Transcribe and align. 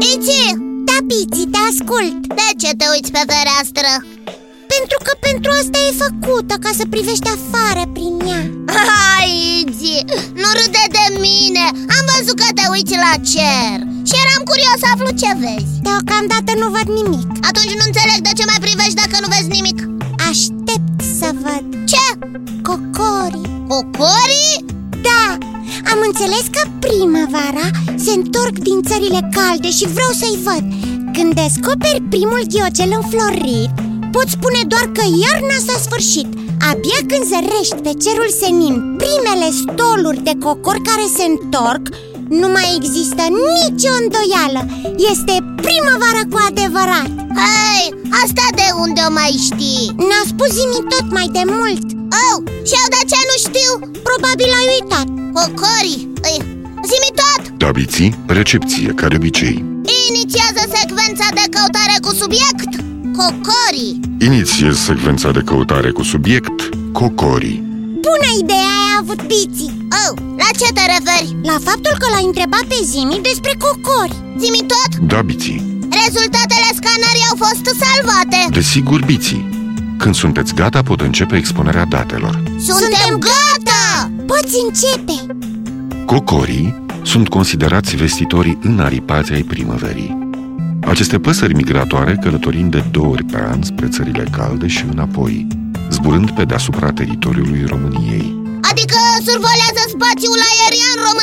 Bici, 0.00 1.44
te 1.52 1.60
ascult. 1.70 2.14
De 2.38 2.48
ce 2.60 2.70
te 2.78 2.86
uiți 2.92 3.12
pe 3.16 3.22
fereastră? 3.30 3.90
Pentru 4.74 4.98
că 5.06 5.12
pentru 5.28 5.50
asta 5.60 5.78
e 5.88 6.00
făcută, 6.04 6.54
ca 6.64 6.70
să 6.78 6.84
privești 6.94 7.28
afară 7.36 7.82
prin 7.96 8.16
ea. 8.32 8.42
Hai, 8.88 9.30
Izzy, 9.62 9.96
nu 10.42 10.48
râde 10.58 10.84
de 10.96 11.06
mine! 11.26 11.64
Am 11.96 12.04
văzut 12.12 12.36
că 12.42 12.48
te 12.58 12.64
uiți 12.74 13.02
la 13.06 13.14
cer. 13.32 13.76
Și 14.08 14.14
eram 14.24 14.42
curios 14.50 14.78
să 14.82 14.88
aflu 14.94 15.10
ce 15.20 15.30
vezi. 15.42 15.72
Deocamdată 15.86 16.52
nu 16.62 16.66
văd 16.76 16.88
nimic. 16.98 17.28
Atunci 17.50 17.76
nu 17.78 17.84
înțeleg 17.88 18.20
de 18.28 18.32
ce 18.38 18.44
mai 18.50 18.60
privești 18.66 19.00
dacă 19.02 19.16
nu 19.22 19.28
vezi 19.34 19.54
nimic. 19.58 19.78
Aștept 20.30 20.98
să 21.18 21.28
văd. 21.44 21.64
Ce? 21.92 22.06
Cocorii. 22.68 23.48
Cocorii? 23.72 24.56
Da, 25.08 25.38
am 25.92 26.00
înțeles 26.06 26.44
că 26.50 26.62
primăvara 26.78 27.66
se 28.04 28.12
întorc 28.20 28.58
din 28.58 28.82
țările 28.82 29.28
calde 29.36 29.70
și 29.70 29.86
vreau 29.96 30.12
să-i 30.20 30.40
văd. 30.46 30.64
Când 31.14 31.34
descoperi 31.34 32.06
primul 32.10 32.42
ghiocel 32.52 32.92
înflorit 33.00 33.70
Poți 34.14 34.36
spune 34.36 34.62
doar 34.72 34.86
că 34.96 35.02
iarna 35.24 35.58
s-a 35.66 35.78
sfârșit. 35.86 36.28
Abia 36.70 37.00
când 37.10 37.24
zărești 37.32 37.80
pe 37.86 37.92
cerul 38.04 38.30
senin 38.42 38.74
primele 39.02 39.48
stoluri 39.60 40.24
de 40.28 40.34
cocori 40.44 40.86
care 40.90 41.06
se 41.16 41.24
întorc 41.32 41.84
Nu 42.40 42.48
mai 42.56 42.68
există 42.78 43.22
nicio 43.52 43.92
îndoială. 44.02 44.62
Este 45.10 45.34
primăvară 45.64 46.22
cu 46.32 46.38
adevărat. 46.48 47.10
Hei, 47.40 47.86
asta 48.22 48.44
de 48.49 48.49
unde 48.84 49.00
o 49.08 49.10
mai 49.18 49.32
știi? 49.48 49.84
Ne-a 50.08 50.24
spus 50.32 50.50
zimi 50.58 50.80
tot 50.92 51.06
mai 51.16 51.28
de 51.36 51.42
mult 51.56 51.84
Oh, 52.24 52.36
și 52.68 52.74
eu 52.82 52.88
de 52.96 53.02
ce 53.10 53.18
nu 53.30 53.36
știu? 53.46 53.70
Probabil 54.08 54.50
ai 54.60 54.66
uitat 54.76 55.06
Cocorii, 55.36 56.00
zi-mi 56.88 57.12
tot! 57.20 57.42
Dabiții, 57.62 58.14
recepție, 58.26 58.88
ca 58.98 59.06
de 59.08 59.16
obicei 59.20 59.56
Inițiază 60.08 60.62
secvența 60.78 61.26
de 61.38 61.44
căutare 61.54 61.96
cu 62.04 62.10
subiect 62.22 62.70
Cocorii 63.18 64.00
Inițiez 64.28 64.76
secvența 64.78 65.30
de 65.30 65.42
căutare 65.44 65.90
cu 65.90 66.02
subiect 66.02 66.58
Cocorii 66.92 67.58
Bună 68.06 68.28
idee 68.40 68.56
ai 68.80 68.92
avut, 69.00 69.20
Biții 69.26 69.78
Oh, 70.02 70.18
la 70.36 70.48
ce 70.60 70.72
te 70.72 70.80
referi? 70.94 71.36
La 71.42 71.56
faptul 71.64 71.94
că 71.98 72.06
l-a 72.12 72.26
întrebat 72.26 72.64
pe 72.68 72.78
Zimi 72.84 73.20
despre 73.22 73.52
cocori 73.58 74.16
zi 74.38 74.64
tot? 74.66 75.08
Da, 75.08 75.20
Biții 75.22 75.69
Rezultatele 76.04 76.70
scanării 76.78 77.26
au 77.30 77.36
fost 77.46 77.64
salvate. 77.82 78.38
Desigur, 78.50 79.04
Biții. 79.04 79.48
Când 79.98 80.14
sunteți 80.14 80.54
gata, 80.54 80.82
pot 80.82 81.00
începe 81.00 81.36
expunerea 81.36 81.84
datelor. 81.84 82.42
Suntem, 82.44 82.64
Suntem 82.66 83.18
gata! 83.18 84.10
Poți 84.26 84.54
începe! 84.66 85.34
Cocorii 86.04 86.84
sunt 87.02 87.28
considerați 87.28 87.96
vestitorii 87.96 88.58
înaripați 88.62 89.32
ai 89.32 89.42
primăverii. 89.42 90.18
Aceste 90.86 91.18
păsări 91.18 91.54
migratoare 91.54 92.18
călătorind 92.22 92.70
de 92.70 92.84
două 92.90 93.06
ori 93.06 93.24
pe 93.24 93.38
an 93.50 93.62
spre 93.62 93.88
țările 93.88 94.24
calde 94.36 94.66
și 94.66 94.84
înapoi, 94.92 95.46
zburând 95.90 96.30
pe 96.30 96.44
deasupra 96.44 96.92
teritoriului 96.92 97.64
României. 97.66 98.38
Adică 98.70 98.98
survolează 99.28 99.82
spațiul 99.94 100.40
aerian 100.50 100.96
românesc 101.06 101.19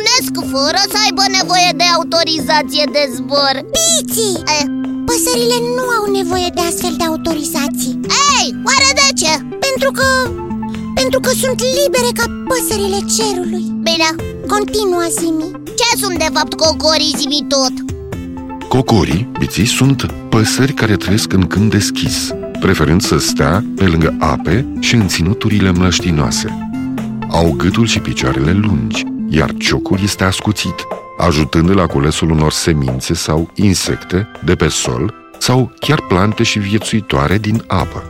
fără 0.57 0.81
să 0.91 0.97
aibă 1.05 1.23
nevoie 1.39 1.71
de 1.81 1.87
autorizație 1.97 2.85
de 2.95 3.03
zbor 3.15 3.55
Bici! 3.75 4.25
E? 4.57 4.59
Păsările 5.09 5.57
nu 5.77 5.85
au 5.97 6.05
nevoie 6.19 6.49
de 6.57 6.63
astfel 6.69 6.93
de 7.01 7.05
autorizații 7.11 7.93
Ei, 8.37 8.47
oare 8.67 8.89
de 8.99 9.07
ce? 9.21 9.33
Pentru 9.65 9.89
că... 9.97 10.07
pentru 10.99 11.19
că 11.25 11.31
sunt 11.41 11.59
libere 11.79 12.11
ca 12.19 12.25
păsările 12.51 12.99
cerului 13.15 13.65
Bine 13.87 14.09
Continuă, 14.53 15.05
Zimi 15.19 15.49
Ce 15.79 15.89
sunt 16.01 16.17
de 16.23 16.29
fapt 16.35 16.53
cocorii, 16.63 17.15
Zimi 17.19 17.45
tot? 17.53 17.75
Cocorii, 18.67 19.29
biții, 19.39 19.65
sunt 19.79 19.99
păsări 20.29 20.73
care 20.73 20.95
trăiesc 20.95 21.33
în 21.33 21.45
câmp 21.47 21.71
deschis, 21.71 22.17
preferând 22.59 23.01
să 23.01 23.17
stea 23.17 23.63
pe 23.75 23.83
lângă 23.83 24.15
ape 24.19 24.55
și 24.79 24.95
în 24.95 25.07
ținuturile 25.07 25.71
mlăștinoase. 25.71 26.47
Au 27.29 27.53
gâtul 27.57 27.85
și 27.85 27.99
picioarele 27.99 28.51
lungi, 28.51 29.05
iar 29.29 29.53
ciocul 29.57 29.97
este 30.03 30.23
ascuțit, 30.23 30.87
ajutând 31.17 31.75
la 31.75 31.85
culesul 31.85 32.31
unor 32.31 32.51
semințe 32.51 33.13
sau 33.13 33.49
insecte 33.53 34.31
de 34.43 34.55
pe 34.55 34.67
sol 34.67 35.13
sau 35.37 35.71
chiar 35.79 36.01
plante 36.01 36.43
și 36.43 36.59
viețuitoare 36.59 37.37
din 37.37 37.63
apă. 37.67 38.03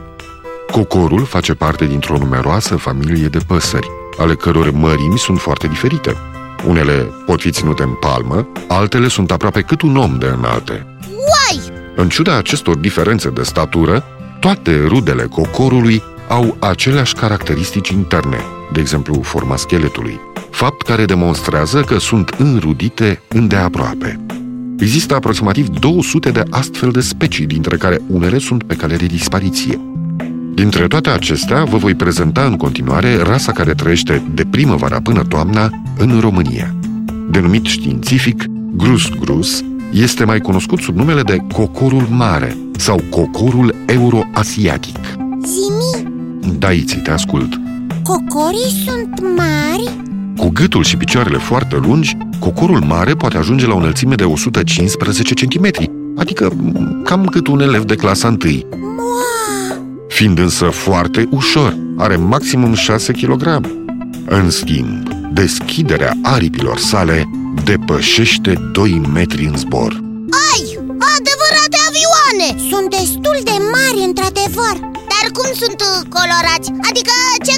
Cocorul 0.70 1.24
face 1.24 1.54
parte 1.54 1.86
dintr-o 1.86 2.18
numeroasă 2.18 2.76
familie 2.76 3.26
de 3.26 3.38
păsări, 3.46 3.90
ale 4.18 4.34
căror 4.34 4.70
mărimi 4.70 5.18
sunt 5.18 5.38
foarte 5.38 5.66
diferite. 5.66 6.16
Unele 6.66 6.92
pot 7.26 7.40
fi 7.40 7.50
ținute 7.50 7.82
în 7.82 7.92
palmă, 8.00 8.48
altele 8.68 9.08
sunt 9.08 9.30
aproape 9.30 9.60
cât 9.60 9.82
un 9.82 9.96
om 9.96 10.18
de 10.18 10.26
înalte. 10.26 10.86
Uai! 11.10 11.76
În 11.96 12.08
ciuda 12.08 12.36
acestor 12.36 12.76
diferențe 12.76 13.28
de 13.30 13.42
statură, 13.42 14.04
toate 14.40 14.84
rudele 14.86 15.22
cocorului 15.22 16.02
au 16.28 16.56
aceleași 16.58 17.14
caracteristici 17.14 17.88
interne, 17.88 18.38
de 18.72 18.80
exemplu 18.80 19.22
forma 19.22 19.56
scheletului, 19.56 20.20
fapt 20.58 20.82
care 20.82 21.04
demonstrează 21.04 21.80
că 21.80 21.98
sunt 21.98 22.28
înrudite 22.28 23.22
îndeaproape. 23.28 24.20
Există 24.78 25.14
aproximativ 25.14 25.68
200 25.68 26.30
de 26.30 26.42
astfel 26.50 26.90
de 26.90 27.00
specii, 27.00 27.46
dintre 27.46 27.76
care 27.76 28.00
unele 28.06 28.38
sunt 28.38 28.62
pe 28.62 28.74
cale 28.74 28.96
de 28.96 29.06
dispariție. 29.06 29.80
Dintre 30.54 30.86
toate 30.86 31.10
acestea, 31.10 31.64
vă 31.64 31.76
voi 31.76 31.94
prezenta 31.94 32.44
în 32.44 32.56
continuare 32.56 33.22
rasa 33.22 33.52
care 33.52 33.74
trăiește 33.74 34.22
de 34.34 34.44
primăvara 34.50 35.00
până 35.00 35.24
toamna 35.24 35.70
în 35.98 36.20
România. 36.20 36.74
Denumit 37.30 37.64
științific 37.64 38.44
Grus 38.76 39.08
grus, 39.08 39.64
este 39.92 40.24
mai 40.24 40.40
cunoscut 40.40 40.80
sub 40.80 40.96
numele 40.96 41.22
de 41.22 41.36
cocorul 41.52 42.06
mare 42.10 42.56
sau 42.76 43.00
cocorul 43.10 43.74
euroasiatic. 43.86 44.96
Zimi! 45.44 46.12
Da, 46.58 46.72
Iții, 46.72 47.00
te 47.00 47.10
ascult. 47.10 47.60
Cocorii 48.02 48.84
sunt 48.84 49.36
mari? 49.36 50.06
Cu 50.38 50.48
gâtul 50.48 50.84
și 50.84 50.96
picioarele 50.96 51.38
foarte 51.38 51.76
lungi, 51.76 52.16
cocorul 52.38 52.80
mare 52.80 53.14
poate 53.14 53.36
ajunge 53.36 53.66
la 53.66 53.74
o 53.74 53.76
înălțime 53.76 54.14
de 54.14 54.24
115 54.24 55.34
cm, 55.34 55.70
adică 56.16 56.52
cam 57.04 57.26
cât 57.26 57.46
un 57.46 57.60
elev 57.60 57.82
de 57.82 57.94
clasa 57.94 58.28
1. 58.28 58.38
Fiind 60.08 60.38
însă 60.38 60.64
foarte 60.64 61.28
ușor, 61.30 61.76
are 61.96 62.16
maximum 62.16 62.74
6 62.74 63.12
kg. 63.12 63.60
În 64.26 64.50
schimb, 64.50 65.08
deschiderea 65.32 66.12
aripilor 66.22 66.78
sale 66.78 67.30
depășește 67.64 68.70
2 68.72 69.02
metri 69.12 69.44
în 69.44 69.56
zbor. 69.56 69.92
Ai, 70.52 70.64
adevărate 71.16 71.78
avioane! 71.88 72.48
Sunt 72.70 72.90
destul 72.98 73.38
de 73.44 73.56
mari, 73.74 74.06
într-adevăr 74.08 74.76
Dar 75.12 75.26
cum 75.38 75.50
sunt 75.62 75.80
uh, 75.90 75.98
colorați? 76.16 76.68
Adică 76.90 77.14
ce 77.46 77.54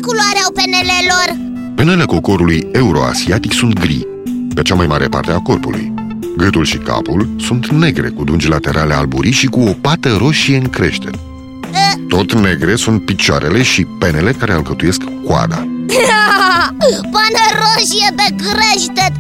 Penele 1.81 2.05
cocorului 2.05 2.69
euroasiatic 2.73 3.53
sunt 3.53 3.81
gri, 3.81 4.07
pe 4.55 4.63
cea 4.63 4.75
mai 4.75 4.87
mare 4.87 5.09
parte 5.09 5.33
a 5.33 5.39
corpului. 5.39 5.93
Gâtul 6.37 6.65
și 6.65 6.77
capul 6.77 7.29
sunt 7.39 7.67
negre, 7.71 8.09
cu 8.09 8.25
dungi 8.25 8.49
laterale 8.49 8.95
alburii 8.95 9.33
și 9.33 9.47
cu 9.47 9.61
o 9.61 9.73
pată 9.81 10.17
roșie 10.19 10.57
în 10.57 10.69
creștere. 10.69 11.19
Tot 12.09 12.33
negre 12.33 12.75
sunt 12.77 13.05
picioarele 13.05 13.63
și 13.63 13.85
penele 13.85 14.33
care 14.33 14.53
alcătuiesc 14.53 15.01
coada. 15.27 15.57
Pană 17.15 17.45
roșie 17.63 18.11
pe 18.17 18.35
creștet 18.37 19.13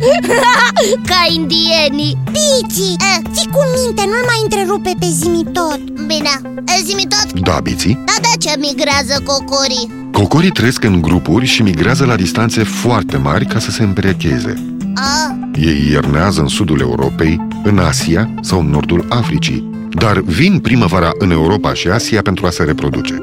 Ca 1.10 1.26
indienii 1.34 2.18
Pici, 2.24 2.96
Eh. 2.98 3.20
ții 3.32 3.50
cu 3.52 3.60
minte, 3.76 4.02
nu-l 4.06 4.24
mai 4.26 4.40
întrerupe 4.42 4.92
pe 4.98 5.06
Zimi 5.06 5.44
tot 5.52 5.80
Bine, 6.06 6.62
e, 6.66 6.82
zi-mi 6.84 7.06
tot 7.08 7.40
Da, 7.40 7.58
biții? 7.62 7.98
Dar 8.04 8.16
de 8.20 8.38
ce 8.38 8.54
migrează 8.58 9.22
cocorii? 9.24 9.99
Cocorii 10.20 10.50
trăiesc 10.50 10.84
în 10.84 11.00
grupuri 11.00 11.44
și 11.44 11.62
migrează 11.62 12.04
la 12.04 12.16
distanțe 12.16 12.62
foarte 12.62 13.16
mari 13.16 13.46
ca 13.46 13.58
să 13.58 13.70
se 13.70 13.82
împerecheze. 13.82 14.76
A, 14.94 15.38
Ei 15.54 15.88
iernează 15.90 16.40
în 16.40 16.46
sudul 16.48 16.80
Europei, 16.80 17.46
în 17.64 17.78
Asia 17.78 18.30
sau 18.40 18.60
în 18.60 18.66
nordul 18.66 19.06
Africii, 19.08 19.70
dar 19.90 20.20
vin 20.20 20.58
primăvara 20.58 21.10
în 21.18 21.30
Europa 21.30 21.74
și 21.74 21.88
Asia 21.88 22.22
pentru 22.22 22.46
a 22.46 22.50
se 22.50 22.62
reproduce. 22.62 23.16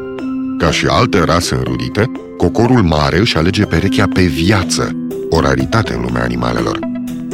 Ca 0.57 0.71
și 0.71 0.85
alte 0.85 1.23
rase 1.23 1.55
înrudite, 1.55 2.11
cocorul 2.37 2.83
mare 2.83 3.19
își 3.19 3.37
alege 3.37 3.63
perechea 3.63 4.07
pe 4.13 4.21
viață, 4.21 4.91
o 5.29 5.39
raritate 5.39 5.93
în 5.93 6.01
lumea 6.01 6.23
animalelor. 6.23 6.79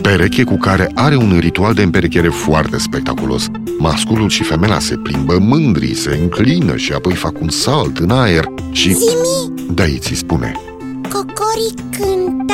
Pereche 0.01 0.43
cu 0.43 0.57
care 0.57 0.91
are 0.93 1.15
un 1.15 1.37
ritual 1.39 1.73
de 1.73 1.83
împerechere 1.83 2.29
foarte 2.29 2.77
spectaculos. 2.77 3.49
Masculul 3.79 4.29
și 4.29 4.43
femela 4.43 4.79
se 4.79 4.95
plimbă 4.95 5.37
mândri, 5.39 5.95
se 5.95 6.19
înclină 6.21 6.75
și 6.75 6.93
apoi 6.93 7.13
fac 7.13 7.41
un 7.41 7.49
salt 7.49 7.97
în 7.97 8.09
aer 8.09 8.45
și... 8.73 8.93
Zimi, 8.93 9.53
Da, 9.69 9.83
ți 9.99 10.13
spune. 10.13 10.51
cocorii 11.11 11.73
cântă? 11.97 12.53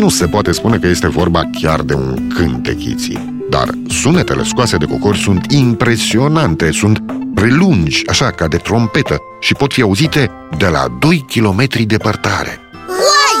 Nu 0.00 0.08
se 0.08 0.26
poate 0.26 0.52
spune 0.52 0.78
că 0.78 0.86
este 0.86 1.08
vorba 1.08 1.42
chiar 1.60 1.80
de 1.80 1.94
un 1.94 2.28
cântec, 2.36 2.82
Iții. 2.84 3.42
Dar 3.50 3.68
sunetele 3.88 4.44
scoase 4.44 4.76
de 4.76 4.84
cocori 4.84 5.18
sunt 5.18 5.52
impresionante, 5.52 6.70
sunt 6.70 6.98
prelungi, 7.34 8.02
așa 8.06 8.30
ca 8.30 8.48
de 8.48 8.56
trompetă, 8.56 9.20
și 9.40 9.54
pot 9.54 9.72
fi 9.72 9.82
auzite 9.82 10.30
de 10.58 10.66
la 10.66 10.84
2 11.00 11.24
km 11.34 11.66
departare. 11.86 12.60
Uai! 12.88 13.36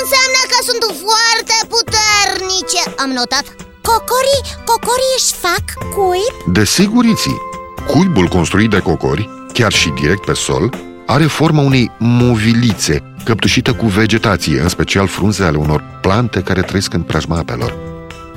Înseamnă 0.00 0.40
că 0.50 0.58
sunt 0.68 0.82
foarte 1.04 1.56
puternice 1.74 2.82
Am 3.02 3.10
notat 3.10 3.44
cocorii, 3.90 4.42
cocorii 4.64 5.16
își 5.18 5.32
fac 5.44 5.64
cuib? 5.94 6.54
Desigur, 6.56 7.04
Iții, 7.04 7.38
cuibul 7.86 8.26
construit 8.26 8.70
de 8.70 8.78
cocori, 8.78 9.28
chiar 9.58 9.72
și 9.72 9.92
direct 10.00 10.24
pe 10.24 10.32
sol, 10.32 10.70
are 11.06 11.24
forma 11.24 11.62
unei 11.62 11.90
movilițe 11.98 13.02
căptușită 13.24 13.72
cu 13.72 13.86
vegetație, 13.86 14.60
în 14.60 14.68
special 14.68 15.06
frunze 15.06 15.44
ale 15.44 15.56
unor 15.56 15.84
plante 16.00 16.40
care 16.40 16.60
trăiesc 16.60 16.94
în 16.94 17.00
preajma 17.00 17.36
apelor. 17.36 17.74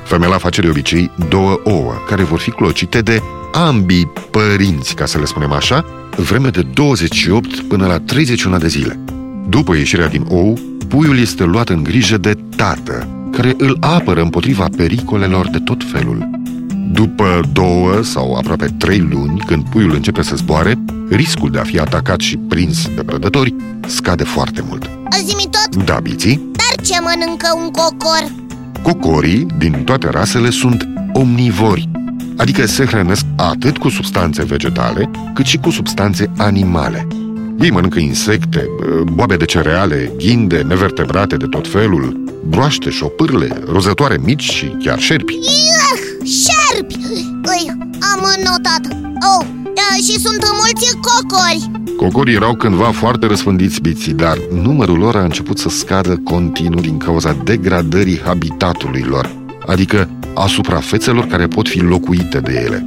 Femeia 0.03 0.37
face 0.37 0.61
de 0.61 0.69
obicei 0.69 1.11
două 1.29 1.59
ouă, 1.63 1.93
care 2.07 2.23
vor 2.23 2.39
fi 2.39 2.51
clocite 2.51 3.01
de 3.01 3.21
ambii 3.53 4.11
părinți, 4.31 4.95
ca 4.95 5.05
să 5.05 5.17
le 5.17 5.25
spunem 5.25 5.51
așa, 5.51 5.85
vreme 6.15 6.49
de 6.49 6.61
28 6.61 7.59
până 7.59 7.87
la 7.87 7.99
31 7.99 8.57
de 8.57 8.67
zile. 8.67 8.99
După 9.49 9.75
ieșirea 9.75 10.07
din 10.07 10.25
ou, 10.29 10.59
puiul 10.87 11.19
este 11.19 11.43
luat 11.43 11.69
în 11.69 11.83
grijă 11.83 12.17
de 12.17 12.37
tată, 12.55 13.07
care 13.31 13.53
îl 13.57 13.77
apără 13.79 14.21
împotriva 14.21 14.67
pericolelor 14.77 15.47
de 15.47 15.59
tot 15.59 15.81
felul. 15.91 16.40
După 17.01 17.41
două 17.53 18.01
sau 18.03 18.33
aproape 18.33 18.65
trei 18.77 18.99
luni, 19.11 19.43
când 19.45 19.69
puiul 19.69 19.93
începe 19.93 20.21
să 20.21 20.35
zboare, 20.35 20.83
riscul 21.09 21.51
de 21.51 21.59
a 21.59 21.63
fi 21.63 21.79
atacat 21.79 22.19
și 22.19 22.37
prins 22.37 22.87
de 22.95 23.03
prădători 23.03 23.55
scade 23.87 24.23
foarte 24.23 24.63
mult. 24.67 24.89
Zi-mi 25.25 25.49
tot, 25.51 25.83
Da, 25.85 25.99
biții, 26.03 26.41
dar 26.51 26.85
ce 26.85 26.93
mănâncă 27.01 27.47
un 27.55 27.71
cocor? 27.71 28.31
cocorii 28.81 29.45
din 29.57 29.71
toate 29.71 30.09
rasele 30.09 30.49
sunt 30.49 30.87
omnivori, 31.13 31.89
adică 32.37 32.65
se 32.65 32.85
hrănesc 32.85 33.25
atât 33.35 33.77
cu 33.77 33.89
substanțe 33.89 34.43
vegetale, 34.43 35.09
cât 35.33 35.45
și 35.45 35.57
cu 35.57 35.69
substanțe 35.69 36.31
animale. 36.37 37.07
Ei 37.61 37.71
mănâncă 37.71 37.99
insecte, 37.99 38.65
boabe 39.13 39.35
de 39.35 39.45
cereale, 39.45 40.11
ghinde, 40.17 40.65
nevertebrate 40.67 41.35
de 41.37 41.45
tot 41.45 41.67
felul, 41.67 42.23
broaște, 42.49 42.89
șopârle, 42.89 43.61
rozătoare 43.67 44.17
mici 44.23 44.43
și 44.43 44.75
chiar 44.83 44.99
șerpi. 44.99 45.33
Iah, 45.33 46.27
șerpi! 46.27 46.50
Îi, 46.50 46.50
am 48.23 48.41
notat 48.43 48.97
Oh, 49.33 49.45
da, 49.63 49.95
și 49.95 50.19
sunt 50.19 50.43
mulți 50.61 50.97
cocori 51.07 51.71
Cocorii 51.97 52.35
erau 52.35 52.55
cândva 52.55 52.91
foarte 52.91 53.25
răspândiți 53.25 53.81
biții, 53.81 54.13
dar 54.13 54.37
numărul 54.63 54.97
lor 54.97 55.15
a 55.15 55.23
început 55.23 55.57
să 55.57 55.69
scadă 55.69 56.21
continuu 56.23 56.81
din 56.81 56.97
cauza 56.97 57.37
degradării 57.43 58.21
habitatului 58.25 59.01
lor, 59.01 59.35
adică 59.67 60.09
a 60.35 60.47
suprafețelor 60.47 61.25
care 61.25 61.47
pot 61.47 61.67
fi 61.67 61.79
locuite 61.79 62.39
de 62.39 62.61
ele. 62.65 62.85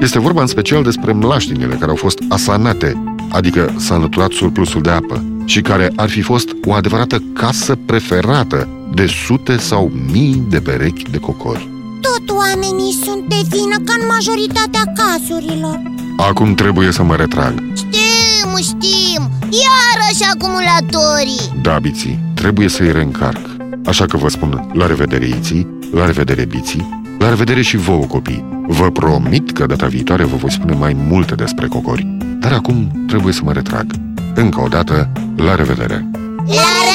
Este 0.00 0.18
vorba 0.18 0.40
în 0.40 0.46
special 0.46 0.82
despre 0.82 1.12
mlaștinile 1.12 1.74
care 1.74 1.90
au 1.90 1.96
fost 1.96 2.18
asanate, 2.28 3.14
adică 3.28 3.74
s-a 3.76 3.94
înlăturat 3.94 4.30
surplusul 4.30 4.82
de 4.82 4.90
apă, 4.90 5.24
și 5.44 5.60
care 5.60 5.92
ar 5.96 6.08
fi 6.08 6.20
fost 6.20 6.48
o 6.64 6.72
adevărată 6.72 7.22
casă 7.32 7.78
preferată 7.86 8.68
de 8.94 9.06
sute 9.06 9.56
sau 9.56 9.92
mii 10.12 10.42
de 10.48 10.60
perechi 10.60 11.10
de 11.10 11.18
cocori. 11.18 11.77
Tot 12.00 12.36
oamenii 12.36 12.92
sunt 13.04 13.22
de 13.28 13.40
vină 13.48 13.76
ca 13.84 13.94
în 14.00 14.06
majoritatea 14.14 14.92
cazurilor 14.98 15.80
Acum 16.16 16.54
trebuie 16.54 16.90
să 16.92 17.02
mă 17.02 17.16
retrag. 17.16 17.62
Știm, 17.76 18.50
știm 18.62 19.30
Iarăși 19.64 20.24
acumulatorii 20.34 21.60
Da, 21.62 21.78
biții, 21.78 22.18
trebuie 22.34 22.68
să-i 22.68 22.92
reîncarc. 22.92 23.46
Așa 23.84 24.04
că 24.06 24.16
vă 24.16 24.28
spun 24.28 24.70
la 24.72 24.86
revedere, 24.86 25.26
Iții, 25.26 25.66
la 25.92 26.06
revedere, 26.06 26.44
biții, 26.44 27.04
la 27.18 27.28
revedere 27.28 27.62
și 27.62 27.76
vouă, 27.76 28.04
copii. 28.04 28.44
Vă 28.66 28.90
promit 28.90 29.52
că 29.52 29.66
data 29.66 29.86
viitoare 29.86 30.24
vă 30.24 30.36
voi 30.36 30.52
spune 30.52 30.74
mai 30.74 30.96
multe 31.08 31.34
despre 31.34 31.66
cocori. 31.66 32.06
Dar 32.40 32.52
acum 32.52 33.04
trebuie 33.06 33.32
să 33.32 33.40
mă 33.44 33.52
retrag. 33.52 33.86
Încă 34.34 34.60
o 34.60 34.68
dată, 34.68 35.12
la 35.36 35.54
revedere! 35.54 36.06
La 36.36 36.44
revedere, 36.44 36.87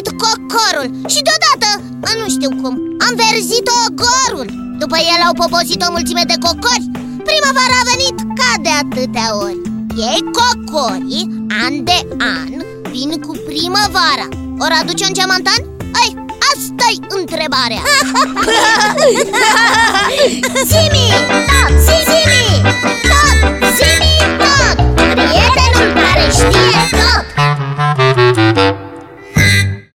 înflorit 0.00 0.08
cocorul. 0.24 0.88
Și 1.12 1.20
deodată, 1.28 1.68
nu 2.20 2.28
știu 2.28 2.50
cum, 2.62 2.74
am 3.06 3.14
verzit-o 3.22 3.76
ogorul. 3.86 4.48
După 4.78 4.96
el 5.12 5.20
au 5.26 5.34
poposit 5.42 5.80
o 5.86 5.90
mulțime 5.90 6.22
de 6.26 6.36
cocori. 6.46 6.90
Primăvara 7.28 7.76
a 7.80 7.88
venit 7.92 8.18
ca 8.38 8.50
de 8.64 8.72
atâtea 8.82 9.28
ori. 9.46 9.60
Ei 9.96 10.20
cocorii, 10.38 11.46
an 11.64 11.84
de 11.84 11.98
an, 12.36 12.52
vin 12.92 13.10
cu 13.26 13.32
primăvara. 13.46 14.28
Ori 14.58 14.78
aduce 14.80 15.04
un 15.04 15.14
geamantan? 15.14 15.62
Ei, 16.02 16.12
asta-i 16.52 16.98
întrebarea. 17.18 17.82
Zimi, 20.70 21.06
tot, 21.50 21.72
zimi, 21.86 22.44
tot, 23.10 23.38
zimi, 23.76 24.16
tot. 24.42 24.76
Prietenul 24.94 25.88
care 26.02 26.24
știe 26.30 26.80
tot. 26.90 28.79